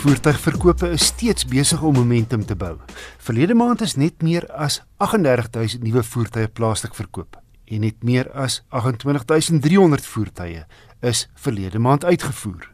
Voertuigverkope 0.00 0.88
is 0.96 1.10
steeds 1.10 1.44
besig 1.44 1.82
om 1.84 1.92
momentum 1.92 2.40
te 2.48 2.54
bou. 2.56 2.78
Verlede 3.20 3.52
maand 3.54 3.82
is 3.84 3.98
net 4.00 4.22
meer 4.24 4.46
as 4.56 4.78
38000 4.96 5.84
nuwe 5.84 6.00
voertuie 6.02 6.48
plaaslik 6.48 6.96
verkoop 6.96 7.36
en 7.68 7.84
net 7.84 8.00
meer 8.08 8.30
as 8.32 8.62
28300 8.72 10.08
voertuie 10.08 10.64
is 11.04 11.28
verlede 11.44 11.82
maand 11.84 12.08
uitgevoer. 12.08 12.64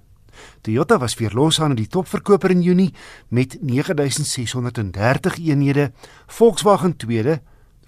Toyota 0.63 1.01
was 1.03 1.19
weer 1.19 1.35
los 1.35 1.59
aan 1.61 1.75
die 1.75 1.89
topverkoper 1.91 2.55
in 2.55 2.63
Junie 2.63 2.95
met 3.29 3.59
9630 3.59 5.43
eenhede, 5.43 5.91
Volkswagen 6.31 6.95
tweede 6.97 7.41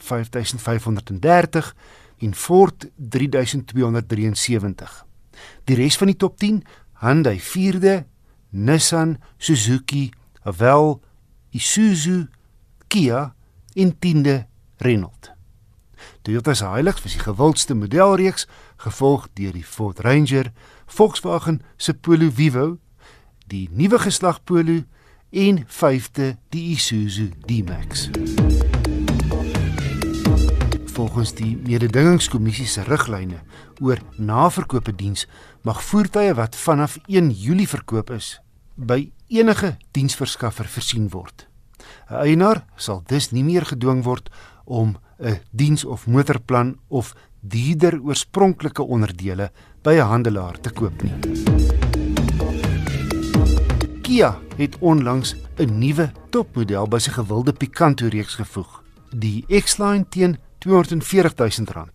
5530 0.02 1.74
en 2.26 2.34
Ford 2.34 2.90
3273. 2.96 5.04
Die 5.64 5.78
res 5.78 5.96
van 5.96 6.10
die 6.10 6.18
top 6.18 6.38
10, 6.42 6.64
Hyundai 7.06 7.38
4de, 7.38 8.02
Nissan, 8.50 9.18
Suzuki, 9.38 10.10
Haval, 10.44 11.00
Isuzu, 11.50 12.26
Kia 12.88 13.34
en 13.74 13.94
10de 13.98 14.46
Renault. 14.78 15.32
Toyota 16.22 16.54
se 16.54 16.66
Hilux 16.66 17.02
was 17.02 17.12
die 17.12 17.22
gewildste 17.22 17.74
modelreeks, 17.74 18.46
gevolg 18.76 19.28
deur 19.34 19.52
die 19.52 19.64
Ford 19.64 20.00
Ranger, 20.04 20.52
Volkswagen 20.86 21.62
se 21.76 21.94
Polo 21.94 22.30
Vivo, 22.34 22.78
die 23.46 23.68
nuwe 23.72 23.98
geslag 23.98 24.42
Polo 24.44 24.82
en 25.30 25.64
vyfde 25.66 26.36
die 26.48 26.72
Isuzu 26.76 27.30
D-Max. 27.46 28.10
Volgens 30.98 31.30
die 31.38 31.52
mededingingskommissie 31.62 32.66
se 32.66 32.82
riglyne 32.82 33.36
oor 33.78 34.00
naverkope 34.16 34.90
diens 34.98 35.28
mag 35.62 35.78
voertuie 35.86 36.32
wat 36.34 36.56
vanaf 36.58 36.96
1 37.06 37.28
Julie 37.38 37.68
verkoop 37.70 38.10
is 38.16 38.32
by 38.74 39.04
enige 39.30 39.76
diensverskaffer 39.94 40.66
voorsien 40.66 41.06
word. 41.12 41.46
'n 42.10 42.18
Eienaar 42.24 42.64
sal 42.74 43.04
dus 43.06 43.30
nie 43.30 43.44
meer 43.46 43.62
gedwing 43.70 44.02
word 44.02 44.26
om 44.64 44.96
'n 45.22 45.38
diens 45.50 45.84
of 45.84 46.06
motorplan 46.06 46.74
of 46.88 47.14
dierder 47.40 48.00
oorspronklike 48.02 48.82
onderdele 48.82 49.52
by 49.82 49.94
'n 49.94 50.10
handelaar 50.10 50.60
te 50.60 50.70
koop 50.70 51.02
nie. 51.02 51.14
Kia 54.02 54.34
het 54.56 54.74
onlangs 54.80 55.36
'n 55.58 55.78
nuwe 55.78 56.10
topmodel 56.30 56.88
by 56.88 56.98
sy 56.98 57.10
gewilde 57.10 57.52
Picanto 57.52 58.08
reeks 58.08 58.34
gevoeg, 58.34 58.82
die 59.14 59.44
X-Line 59.46 60.08
teen 60.08 60.38
R240 60.66 61.34
000. 61.74 61.86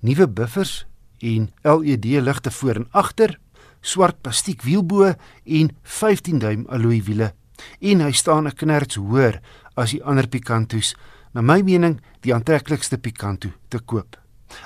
Nuwe 0.00 0.28
buffers 0.28 0.86
en 1.18 1.50
LED 1.62 2.04
ligte 2.04 2.50
voor 2.50 2.74
en 2.74 2.86
agter, 2.90 3.38
swart 3.80 4.20
plastiek 4.20 4.62
wielbo 4.62 5.14
en 5.44 5.76
15 5.82 6.38
duim 6.38 6.66
alloy 6.68 7.02
wiele. 7.02 7.32
En 7.80 8.00
hy 8.00 8.12
staan 8.12 8.46
'n 8.46 8.54
knerts 8.54 8.96
hoër 8.96 9.40
as 9.74 9.90
die 9.90 10.04
ander 10.04 10.28
Picantos. 10.28 10.94
Na 11.32 11.40
my 11.40 11.60
mening, 11.62 12.00
die 12.20 12.34
aantreklikste 12.34 12.98
Picanto 12.98 13.48
te 13.68 13.78
koop. 13.78 14.16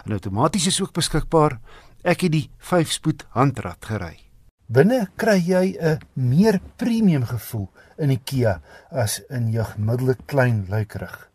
'n 0.06 0.12
Outomaties 0.12 0.66
is 0.66 0.80
ook 0.80 0.92
beskikbaar. 0.92 1.60
Ek 2.02 2.20
het 2.20 2.32
die 2.32 2.50
5-spoed 2.58 3.26
handrat 3.30 3.84
gery. 3.84 4.18
Binne 4.66 5.10
kry 5.16 5.38
jy 5.38 5.76
'n 5.80 5.98
meer 6.14 6.60
premium 6.76 7.24
gevoel 7.24 7.68
in 7.98 8.08
die 8.08 8.20
Kia 8.24 8.60
as 8.90 9.20
in 9.30 9.50
jou 9.50 9.64
gemiddelde 9.64 10.16
klein 10.26 10.66
luikerig. 10.68 11.31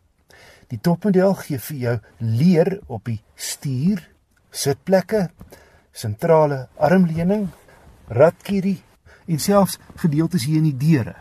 Die 0.68 0.80
topmodel 0.80 1.34
gee 1.34 1.58
vir 1.58 1.76
jou 1.76 1.94
leer 2.18 2.74
op 2.86 3.06
die 3.08 3.20
stuur, 3.34 4.02
sitplekke, 4.50 5.28
sentrale 5.92 6.66
armleuning, 6.76 7.48
ratkierie 8.08 8.78
en 9.28 9.40
selfs 9.40 9.78
gedeeltes 9.96 10.44
hier 10.44 10.60
in 10.60 10.68
die 10.70 10.76
deure. 10.76 11.14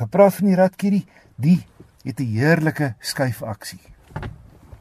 Gepraat 0.00 0.38
van 0.38 0.50
die 0.50 0.56
ratkierie, 0.56 1.04
die 1.36 1.60
het 2.04 2.20
'n 2.20 2.32
heerlike 2.32 2.94
skuifaksie. 3.00 3.80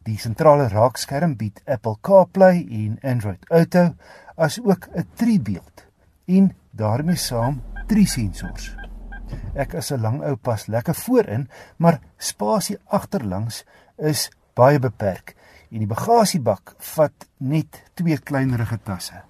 Die 0.03 0.17
sentrale 0.17 0.67
raakskerm 0.67 1.35
bied 1.35 1.61
Apple 1.65 1.97
CarPlay 2.01 2.65
en 2.71 2.99
Android 3.03 3.43
Auto 3.49 3.95
as 4.35 4.59
ook 4.63 4.87
'n 4.95 5.07
driebeeld 5.15 5.85
en 6.25 6.55
daarmee 6.71 7.15
saam 7.15 7.61
drie 7.87 8.07
sensors. 8.07 8.86
Ek 9.55 9.73
is 9.73 9.91
'n 9.91 10.01
lang 10.01 10.23
ou 10.23 10.35
pas 10.35 10.67
lekker 10.67 10.95
voorin, 10.95 11.49
maar 11.77 11.99
spasie 12.17 12.77
agterlangs 12.85 13.63
is 13.97 14.29
baie 14.53 14.79
beperk 14.79 15.35
en 15.71 15.79
die 15.79 15.87
bagasiebak 15.89 16.75
vat 16.95 17.27
net 17.37 17.83
twee 17.93 18.17
kleinerige 18.17 18.79
tasse. 18.83 19.21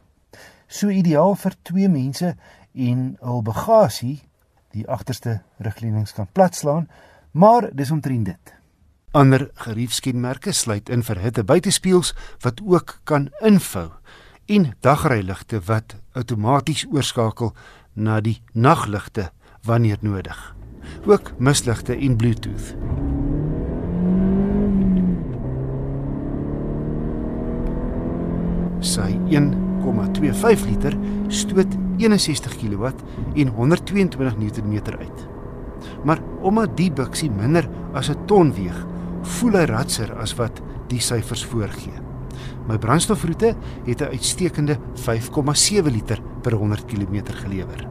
So 0.68 0.90
ideaal 0.90 1.36
vir 1.36 1.56
twee 1.64 1.90
mense 1.90 2.36
en 2.76 3.18
hul 3.22 3.42
bagasie 3.42 4.22
die 4.76 4.86
agterste 4.88 5.42
rugleuning 5.64 6.08
kan 6.14 6.28
platslaan, 6.32 6.90
maar 7.32 7.70
dis 7.74 7.92
omtrent 7.92 8.26
dit. 8.26 8.54
Ander 9.12 9.50
geriefskenmerke 9.64 10.52
sluit 10.54 10.90
in 10.90 11.04
vir 11.04 11.22
hitte 11.24 11.44
buitespieëls 11.44 12.14
wat 12.44 12.62
ook 12.62 13.00
kan 13.04 13.30
invou 13.42 13.90
en 14.48 14.74
dagryligte 14.82 15.62
wat 15.66 15.96
outomaties 16.14 16.86
oorskakel 16.92 17.54
na 17.96 18.20
die 18.22 18.42
nagligte 18.54 19.32
wanneer 19.64 19.98
nodig. 20.02 20.56
Ook 21.06 21.32
misligte 21.38 21.96
en 21.96 22.16
Bluetooth. 22.16 22.76
Sy 28.80 29.18
1,25 29.30 30.68
liter 30.70 30.98
stoot 31.28 31.78
61 31.98 32.58
kW 32.58 32.92
en 33.36 33.48
122 33.48 34.38
Nm 34.38 34.82
uit. 35.00 35.28
Maar 36.04 36.20
omdat 36.42 36.78
die 36.78 36.92
buksie 36.92 37.32
minder 37.32 37.70
as 37.94 38.10
'n 38.10 38.26
ton 38.26 38.54
weeg, 38.54 38.86
voel 39.22 39.52
hy 39.52 39.66
ratser 39.66 40.14
as 40.16 40.36
wat 40.36 40.62
die 40.88 41.00
syfers 41.00 41.46
voorgee. 41.46 41.94
My 42.68 42.78
brandstofroete 42.78 43.56
het 43.86 44.02
'n 44.02 44.12
uitstekende 44.12 44.78
5,7 44.94 45.92
liter 45.92 46.22
per 46.42 46.54
100 46.54 46.86
km 46.86 47.24
gelewer. 47.26 47.88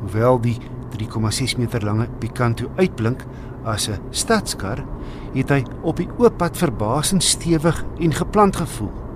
Hoewel 0.00 0.40
die 0.40 0.56
3,6 0.96 1.58
meter 1.58 1.84
lange 1.84 2.08
Picanto 2.18 2.70
uitblink 2.76 3.24
as 3.64 3.88
'n 3.88 4.00
stadskar, 4.10 4.84
het 5.34 5.48
hy 5.48 5.64
op 5.82 5.96
die 5.96 6.08
oop 6.18 6.38
pad 6.38 6.56
verbasend 6.56 7.22
stewig 7.22 7.84
en 8.00 8.12
geplant 8.12 8.56
gevoel 8.56 9.08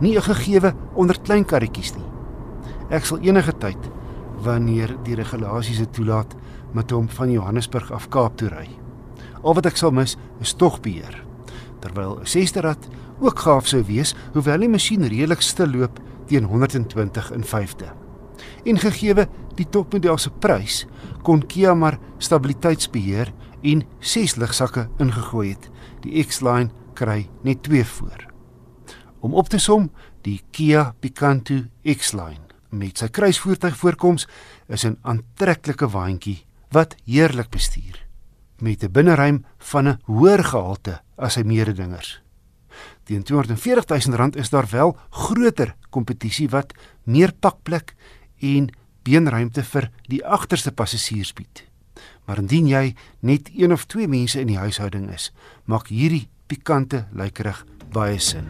nie 0.00 0.16
'n 0.16 0.22
gegewe 0.22 0.74
onder 0.94 1.20
klein 1.20 1.44
karretjies 1.44 1.94
nie. 1.94 2.04
Ek 2.90 3.04
sal 3.04 3.18
enige 3.18 3.52
tyd 3.58 3.90
wanneer 4.42 4.96
die 5.02 5.14
regulasies 5.14 5.78
dit 5.78 5.92
toelaat 5.92 6.34
met 6.72 6.90
hom 6.90 7.08
van 7.08 7.30
Johannesburg 7.30 7.92
af 7.92 8.08
Kaap 8.08 8.36
toe 8.36 8.48
ry. 8.48 8.68
Al 9.42 9.54
wat 9.54 9.66
ek 9.66 9.76
sal 9.76 9.90
mis 9.90 10.16
is 10.40 10.52
tog 10.52 10.80
beheer. 10.80 11.24
Terwyl 11.80 12.18
'n 12.20 12.26
sesde 12.26 12.60
rad 12.60 12.88
ook 13.20 13.38
gaaf 13.38 13.66
sou 13.66 13.84
wees, 13.84 14.14
hoewel 14.32 14.58
die 14.58 14.68
masjien 14.68 15.02
redelik 15.02 15.40
stil 15.40 15.70
loop 15.70 16.00
teen 16.26 16.44
120 16.44 17.32
in 17.32 17.44
5de. 17.44 18.03
En 18.64 18.78
gegeewe 18.78 19.28
die 19.58 19.66
topmodel 19.68 20.18
se 20.18 20.30
prys, 20.30 20.84
kon 21.22 21.46
Kia 21.46 21.74
maar 21.74 21.98
stabiliteitsbeheer 22.18 23.32
en 23.62 23.84
6 24.00 24.36
ligsakke 24.36 24.88
ingegooi 24.98 25.50
het. 25.50 25.68
Die 26.00 26.24
X-Line 26.24 26.70
kry 26.94 27.28
net 27.42 27.62
2 27.62 27.84
voor. 27.84 28.26
Om 29.20 29.34
op 29.34 29.48
te 29.48 29.58
som, 29.58 29.90
die 30.22 30.40
Kia 30.50 30.94
Picanto 31.00 31.62
X-Line 31.84 32.44
met 32.74 32.98
sy 32.98 33.08
kruisvoertuigvoorkoms 33.08 34.26
is 34.68 34.84
'n 34.84 34.98
aantreklike 35.02 35.88
waantjie 35.88 36.44
wat 36.70 36.96
heerlik 37.06 37.50
bestuur 37.50 38.04
met 38.58 38.82
'n 38.82 38.90
binneruim 38.90 39.44
van 39.58 39.88
'n 39.88 39.98
hoër 40.04 40.44
gehalte 40.44 41.00
as 41.16 41.32
sy 41.32 41.42
mededingers. 41.42 42.22
Teen 43.04 43.22
240 43.22 44.06
000 44.06 44.16
rand 44.16 44.36
is 44.36 44.50
daar 44.50 44.68
wel 44.70 44.96
groter 45.10 45.76
kompetisie 45.90 46.48
wat 46.48 46.74
meer 47.02 47.32
pakplek 47.32 47.94
en 48.44 48.68
beenruimte 49.04 49.64
vir 49.72 49.88
die 50.08 50.20
agterste 50.24 50.72
passasiers 50.72 51.32
bied. 51.36 51.64
Maar 52.24 52.40
indien 52.44 52.68
jy 52.68 52.84
net 53.20 53.50
een 53.52 53.72
of 53.72 53.86
twee 53.88 54.08
mense 54.08 54.40
in 54.40 54.48
die 54.52 54.60
huishouding 54.60 55.10
is, 55.12 55.30
maak 55.64 55.90
hierdie 55.92 56.26
pikante 56.48 57.04
lykerig 57.12 57.64
baie 57.92 58.18
sin. 58.20 58.48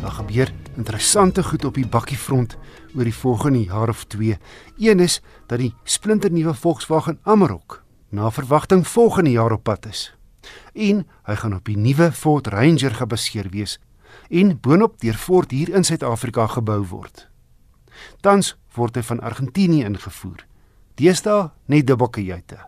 Daar 0.00 0.16
gebeur 0.20 0.52
interessante 0.76 1.44
goed 1.44 1.64
op 1.64 1.78
die 1.78 1.86
bakkiefront 1.86 2.56
oor 2.94 3.06
die 3.06 3.14
volgende 3.14 3.62
jaar 3.64 3.88
of 3.88 4.04
2. 4.12 4.38
Een 4.78 5.00
is 5.00 5.20
dat 5.46 5.58
die 5.62 5.72
splinternuwe 5.84 6.54
Volkswagen 6.54 7.18
Amarok 7.22 7.82
na 8.14 8.30
verwagting 8.30 8.86
volgende 8.86 9.30
jaar 9.30 9.52
op 9.52 9.64
pad 9.64 9.86
is. 9.86 10.14
En 10.74 11.06
hy 11.26 11.34
gaan 11.40 11.54
op 11.56 11.64
die 11.64 11.78
nuwe 11.78 12.12
Ford 12.12 12.46
Ranger 12.46 12.94
gebaseer 12.94 13.48
wees 13.50 13.78
en 14.30 14.60
boonop 14.60 15.00
deur 15.00 15.14
Ford 15.14 15.50
hier 15.50 15.74
in 15.74 15.84
Suid-Afrika 15.84 16.46
gebou 16.46 16.80
word. 16.90 17.28
Tans 18.20 18.54
word 18.74 18.96
hy 18.96 19.02
van 19.02 19.20
Argentinië 19.20 19.84
ingevoer. 19.84 20.46
Deesdae 20.94 21.50
net 21.66 21.86
dubbelkajuite. 21.86 22.58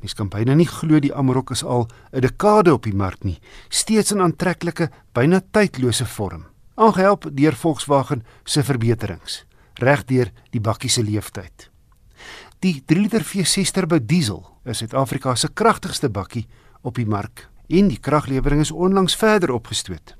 Mens 0.00 0.14
kan 0.14 0.28
byna 0.28 0.54
nie 0.54 0.68
glo 0.68 1.00
die 1.00 1.14
Amarok 1.14 1.50
is 1.50 1.64
al 1.64 1.88
'n 2.12 2.20
dekade 2.20 2.72
op 2.72 2.82
die 2.82 2.94
mark 2.94 3.24
nie, 3.24 3.38
steeds 3.68 4.12
in 4.12 4.20
aantreklike, 4.20 4.90
byna 5.12 5.40
tydlose 5.50 6.06
vorm. 6.06 6.46
Aangehelp 6.74 7.30
deur 7.32 7.54
Volkswagen 7.54 8.24
se 8.44 8.62
verbeterings. 8.62 9.46
regdeur 9.78 10.32
die 10.50 10.60
bakkie 10.60 10.90
se 10.90 11.02
lewensduur. 11.04 11.70
Die 12.64 12.82
3 12.86 13.00
liter 13.00 13.24
V6 13.24 13.72
turbo 13.72 13.98
diesel 14.00 14.40
is 14.64 14.80
Suid-Afrika 14.80 15.34
se 15.36 15.48
kragtigste 15.52 16.08
bakkie 16.08 16.46
op 16.82 16.96
die 16.96 17.06
mark 17.06 17.48
en 17.68 17.90
die 17.90 18.00
kraglewering 18.00 18.62
is 18.64 18.72
onlangs 18.72 19.16
verder 19.16 19.52
opgestoot. 19.52 20.14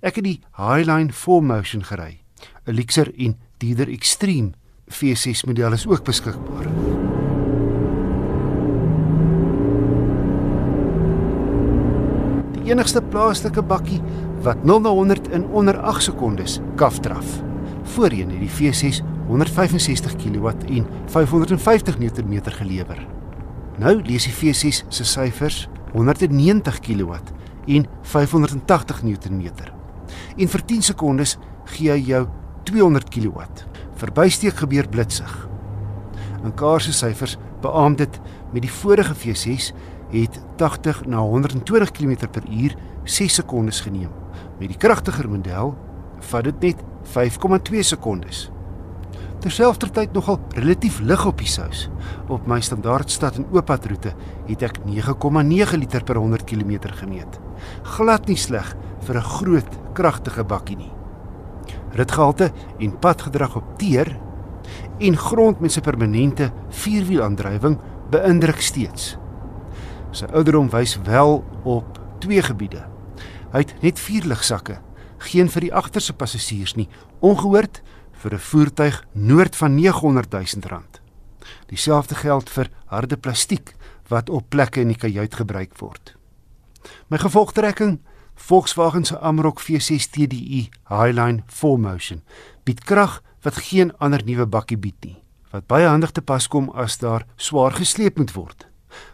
Ek 0.00 0.14
het 0.20 0.24
die 0.24 0.40
Highline 0.56 1.12
4Motion 1.12 1.84
gery. 1.84 2.20
'n 2.66 2.74
Lexer 2.74 3.12
en 3.18 3.36
dierder 3.58 3.88
Extreme 3.88 4.52
V6 4.88 5.44
model 5.46 5.72
is 5.72 5.86
ook 5.86 6.04
beskikbaar. 6.04 6.68
Die 12.52 12.70
enigste 12.70 13.02
plaaslike 13.02 13.62
bakkie 13.62 14.00
wat 14.42 14.64
0 14.64 14.80
na 14.80 14.88
100 14.88 15.28
in 15.28 15.46
onder 15.46 15.78
8 15.80 16.02
sekondes 16.02 16.60
kafdraf. 16.76 17.42
Voorheen 17.82 18.30
het 18.30 18.40
die 18.40 18.50
V6 18.50 19.02
165 19.26 20.16
kW 20.16 20.46
en 20.68 20.86
550 21.06 21.98
Nm 21.98 22.40
gelewer. 22.44 23.06
Nou 23.78 24.02
lees 24.02 24.28
die 24.28 24.34
V6 24.34 24.84
se 24.88 25.04
syfers 25.04 25.68
190 25.92 26.80
kW 26.80 27.14
en 27.66 27.86
580 28.02 29.02
Nm. 29.02 29.50
En 30.36 30.48
vir 30.48 30.64
10 30.64 30.82
sekondes 30.82 31.36
gee 31.64 31.90
hy 31.90 32.00
jou 32.10 32.26
200 32.68 33.08
kW. 33.08 33.46
Verbysteek 34.02 34.62
gebeur 34.62 34.88
blitsig. 34.88 35.32
In 36.42 36.54
Kaar 36.54 36.80
se 36.80 36.92
syfers 36.92 37.36
beamoed 37.62 37.98
dit 37.98 38.20
met 38.52 38.62
die 38.62 38.72
vorige 38.72 39.14
V6 39.14 39.70
het 40.12 40.40
80 40.56 41.04
na 41.06 41.22
120 41.22 41.90
km/h 41.90 42.74
6 43.04 43.34
sekondes 43.34 43.80
geneem. 43.80 44.10
Met 44.58 44.68
die 44.68 44.78
kragtiger 44.78 45.28
model 45.28 45.76
vat 46.30 46.44
dit 46.44 46.60
net 46.60 46.82
5,2 47.14 47.80
sekondes. 47.80 48.50
Terselfdertyd 49.42 50.12
nogal 50.14 50.36
relatief 50.54 51.00
lig 51.02 51.22
op 51.26 51.40
die 51.42 51.48
sous. 51.50 51.88
Op 52.30 52.44
my 52.46 52.60
standaard 52.62 53.10
stad 53.10 53.40
en 53.40 53.48
ooppad 53.50 53.88
roete 53.90 54.12
het 54.46 54.60
ek 54.62 54.76
9,9 54.86 55.80
liter 55.80 56.04
per 56.06 56.20
100 56.22 56.44
km 56.46 56.76
gemeet. 57.00 57.40
Glad 57.96 58.30
nie 58.30 58.38
sleg 58.38 58.76
vir 59.02 59.16
'n 59.18 59.30
groot, 59.34 59.72
kragtige 59.94 60.44
bakkie 60.44 60.76
nie. 60.76 60.92
Ritgehalte 61.90 62.52
en 62.78 62.98
padgedrag 62.98 63.56
op 63.56 63.78
teer 63.78 64.16
en 64.98 65.16
grond 65.16 65.60
met 65.60 65.72
sy 65.72 65.80
permanente 65.80 66.52
vierwielaandrywing 66.70 67.78
beïndruk 68.10 68.60
steeds. 68.60 69.18
Sy 70.12 70.24
ouderdom 70.24 70.70
wys 70.70 70.98
wel 71.02 71.44
op 71.64 71.98
twee 72.20 72.42
gebiede. 72.42 72.86
Hy 73.52 73.58
het 73.58 73.74
net 73.82 73.98
vier 73.98 74.22
ligsakke, 74.22 74.78
geen 75.18 75.48
vir 75.48 75.60
die 75.60 75.74
agterste 75.74 76.12
passasiers 76.12 76.74
nie, 76.74 76.88
ongehoord 77.20 77.82
vir 78.22 78.34
'n 78.34 78.38
voertuig 78.38 79.06
noord 79.12 79.56
van 79.56 79.74
900 79.74 80.30
000 80.30 80.44
rand. 80.68 81.00
Dieselfde 81.66 82.14
geld 82.14 82.50
vir 82.50 82.70
harde 82.86 83.16
plastiek 83.16 83.74
wat 84.08 84.30
op 84.30 84.48
plekke 84.48 84.80
in 84.80 84.88
die 84.88 84.96
kajuit 84.96 85.34
gebruik 85.34 85.78
word. 85.78 86.16
My 87.08 87.18
gevolgtrekking 87.18 88.00
Volkswagen 88.34 89.04
se 89.04 89.20
Amarok 89.20 89.60
V6 89.60 90.10
TDI 90.10 90.68
Highline 90.88 91.42
4Motion 91.46 92.22
bied 92.64 92.84
krag 92.84 93.22
wat 93.42 93.56
geen 93.56 93.96
ander 93.98 94.24
nuwe 94.24 94.46
bakkie 94.46 94.78
bied 94.78 95.04
nie, 95.04 95.22
wat 95.50 95.66
baie 95.66 95.86
handig 95.86 96.10
te 96.10 96.22
pas 96.22 96.48
kom 96.48 96.70
as 96.70 96.98
daar 96.98 97.26
swaar 97.36 97.72
gesleep 97.72 98.18
moet 98.18 98.32
word. 98.32 98.66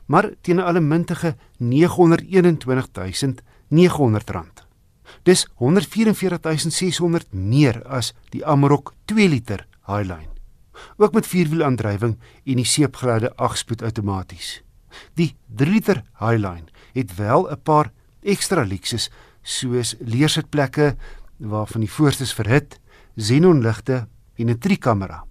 Maar 0.07 0.31
teen 0.41 0.57
'n 0.57 0.65
allemintige 0.65 1.37
921900 1.59 4.31
rand. 4.31 4.68
Dis 5.23 5.47
144600 5.59 7.33
meer 7.33 7.83
as 7.87 8.15
die 8.31 8.45
Amarok 8.47 8.95
2 9.05 9.29
liter 9.29 9.67
Highline. 9.87 10.33
Ook 10.97 11.13
met 11.13 11.27
vierwielaandrywing 11.27 12.19
en 12.45 12.61
die 12.61 12.67
seepglade 12.67 13.33
8-spoed 13.37 13.83
outomaties. 13.83 14.63
Die 15.15 15.35
3 15.47 15.71
liter 15.73 16.03
Highline 16.19 16.69
het 16.95 17.17
wel 17.17 17.51
'n 17.51 17.63
paar 17.63 17.93
ekstra 18.23 18.63
luksus 18.63 19.11
soos 19.43 19.95
leersitplekke 20.01 20.97
waarvan 21.37 21.81
die 21.81 21.91
voorstes 21.91 22.33
verhit, 22.33 22.81
xenonligte 23.17 24.09
en 24.37 24.51
'n 24.51 24.59
trikamera. 24.59 25.25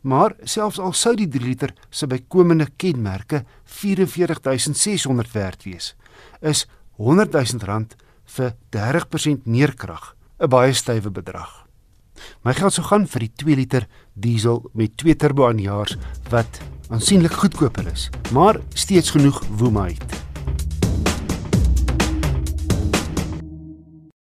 Maar 0.00 0.34
selfs 0.42 0.78
al 0.78 0.92
sou 0.92 1.14
die 1.16 1.28
3 1.28 1.44
liter 1.44 1.74
se 1.90 2.06
bykomende 2.06 2.68
kenmerke 2.76 3.44
44600 3.64 5.32
werd 5.32 5.64
wees, 5.64 5.96
is 6.40 6.66
100 6.90 7.32
000 7.32 7.64
rand 7.64 7.96
vir 8.26 8.54
30% 8.70 9.46
meer 9.46 9.74
krag, 9.74 10.14
'n 10.40 10.48
baie 10.48 10.72
stywe 10.72 11.10
bedrag. 11.10 11.66
My 12.44 12.54
geld 12.54 12.72
sou 12.72 12.84
gaan 12.86 13.06
vir 13.06 13.20
die 13.20 13.32
2 13.44 13.56
liter 13.56 13.86
diesel 14.14 14.70
met 14.74 14.96
2 14.96 15.16
turbo 15.16 15.48
aanjaars 15.48 15.96
wat 16.30 16.60
aansienlik 16.88 17.32
goedkoper 17.32 17.86
is, 17.92 18.10
maar 18.32 18.60
steeds 18.74 19.10
genoeg 19.10 19.42
woema 19.58 19.88
het. 19.88 20.35